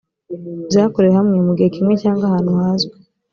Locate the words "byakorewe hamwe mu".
0.69-1.51